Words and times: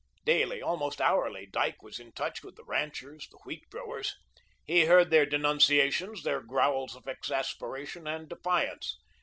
Daily, 0.25 0.63
almost 0.63 0.99
hourly, 0.99 1.45
Dyke 1.45 1.83
was 1.83 1.99
in 1.99 2.11
touch 2.11 2.41
with 2.43 2.55
the 2.55 2.63
ranchers, 2.63 3.27
the 3.29 3.37
wheat 3.45 3.69
growers. 3.69 4.15
He 4.65 4.85
heard 4.85 5.11
their 5.11 5.27
denunciations, 5.27 6.23
their 6.23 6.41
growls 6.41 6.95
of 6.95 7.05
exasperation 7.07 8.07
and 8.07 8.27
defiance. 8.27 8.97